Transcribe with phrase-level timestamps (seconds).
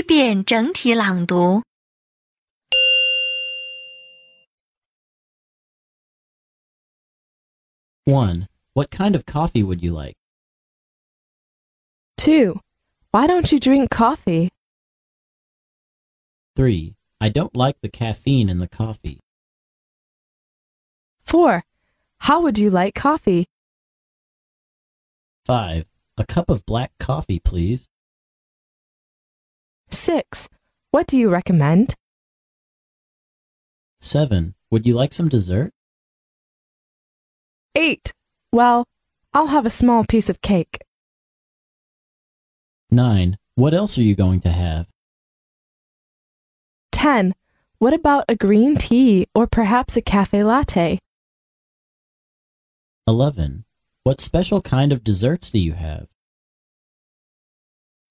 [0.00, 1.62] 一遍整体朗读。
[8.04, 8.46] 1.
[8.74, 10.16] What kind of coffee would you like?
[12.18, 12.60] 2.
[13.10, 14.50] Why don't you drink coffee?
[16.54, 16.94] 3.
[17.20, 19.20] I don't like the caffeine in the coffee.
[21.24, 21.64] 4.
[22.18, 23.46] How would you like coffee?
[25.46, 25.84] 5.
[26.18, 27.86] A cup of black coffee, please.
[30.11, 30.49] 6.
[30.91, 31.95] What do you recommend?
[34.01, 34.55] 7.
[34.69, 35.71] Would you like some dessert?
[37.75, 38.11] 8.
[38.51, 38.83] Well,
[39.33, 40.79] I'll have a small piece of cake.
[42.89, 43.37] 9.
[43.55, 44.87] What else are you going to have?
[46.91, 47.33] 10.
[47.79, 50.99] What about a green tea or perhaps a cafe latte?
[53.07, 53.63] 11.
[54.03, 56.07] What special kind of desserts do you have?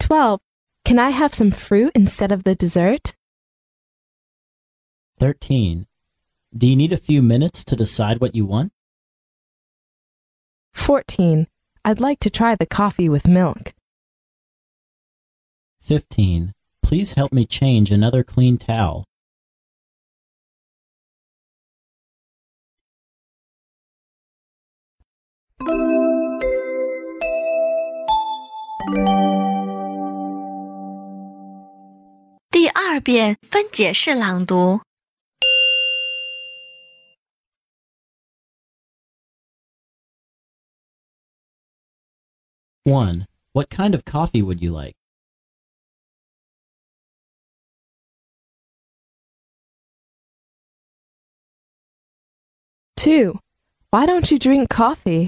[0.00, 0.40] 12.
[0.86, 3.12] Can I have some fruit instead of the dessert?
[5.18, 5.88] 13.
[6.56, 8.70] Do you need a few minutes to decide what you want?
[10.74, 11.48] 14.
[11.84, 13.74] I'd like to try the coffee with milk.
[15.80, 16.52] 15.
[16.84, 19.06] Please help me change another clean towel.
[32.95, 34.81] 二遍分解式朗读。
[42.83, 43.25] 1.
[43.53, 44.95] What kind of coffee would you like?
[52.97, 53.39] 2.
[53.91, 55.27] Why don't you drink coffee?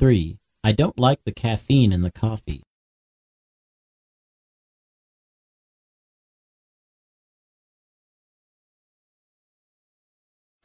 [0.00, 0.38] 3.
[0.64, 2.62] I don't like the caffeine in the coffee.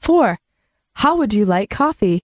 [0.00, 0.38] 4.
[0.96, 2.20] How would you like coffee?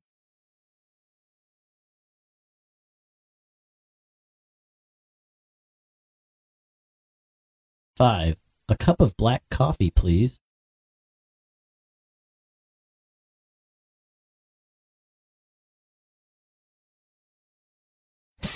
[7.96, 8.36] 5.
[8.69, 10.38] A cup of black coffee, please.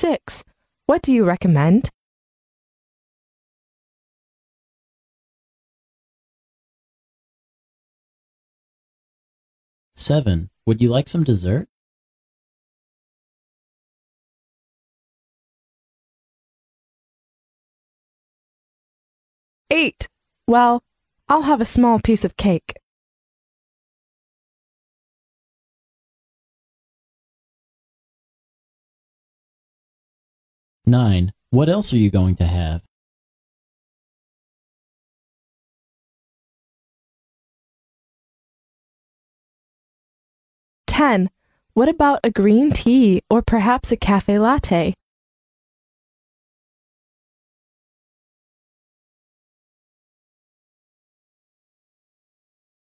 [0.03, 0.43] 6.
[0.87, 1.89] What do you recommend?
[9.95, 10.51] 7.
[10.67, 11.69] Would you like some dessert?
[19.71, 20.09] 8.
[20.49, 20.83] Well,
[21.29, 22.75] I'll have a small piece of cake.
[30.87, 31.33] 9.
[31.51, 32.83] What else are you going to have?
[40.87, 41.31] 10.
[41.75, 44.95] What about a green tea or perhaps a cafe latte?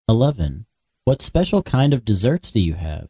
[0.09, 0.65] 11.
[1.05, 3.09] What special kind of desserts do you have?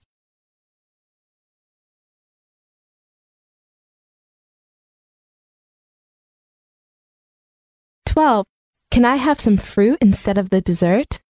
[8.18, 8.46] 12.
[8.90, 11.20] Can I have some fruit instead of the dessert?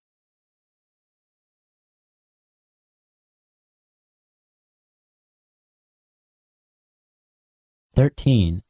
[7.94, 8.62] 13.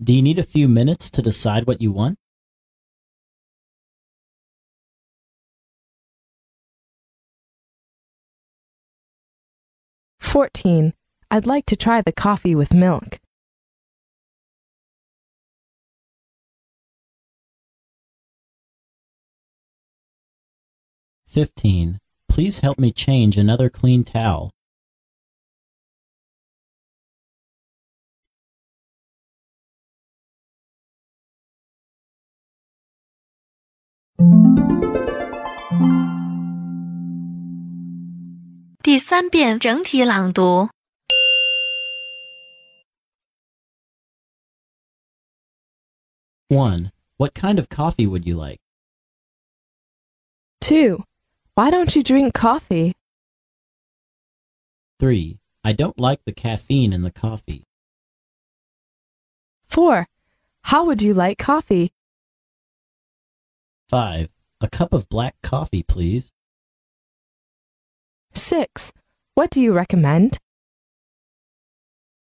[0.00, 2.20] Do you need a few minutes to decide what you want?
[10.20, 10.92] 14.
[11.28, 13.18] I'd like to try the coffee with milk.
[21.38, 24.50] fifteen, please help me change another clean towel.
[46.48, 46.90] One.
[47.16, 48.58] What kind of coffee would you like?
[50.60, 51.04] 2.
[51.58, 52.94] Why don't you drink coffee?
[55.00, 55.40] 3.
[55.64, 57.64] I don't like the caffeine in the coffee.
[59.66, 60.06] 4.
[60.62, 61.90] How would you like coffee?
[63.88, 64.28] 5.
[64.60, 66.30] A cup of black coffee, please.
[68.34, 68.92] 6.
[69.34, 70.38] What do you recommend?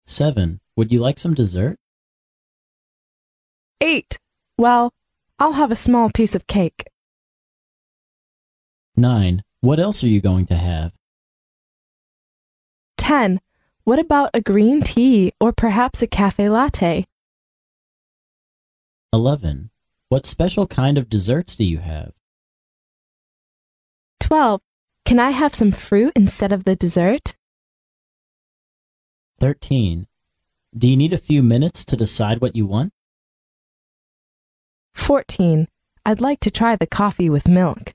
[0.06, 0.60] 7.
[0.76, 1.76] Would you like some dessert?
[3.82, 4.16] 8.
[4.56, 4.94] Well,
[5.38, 6.84] I'll have a small piece of cake.
[9.00, 9.42] 9.
[9.60, 10.92] What else are you going to have?
[12.98, 13.40] 10.
[13.84, 17.06] What about a green tea or perhaps a cafe latte?
[19.12, 19.70] 11.
[20.08, 22.12] What special kind of desserts do you have?
[24.20, 24.60] 12.
[25.04, 27.34] Can I have some fruit instead of the dessert?
[29.40, 30.06] 13.
[30.76, 32.92] Do you need a few minutes to decide what you want?
[34.94, 35.66] 14.
[36.06, 37.94] I'd like to try the coffee with milk.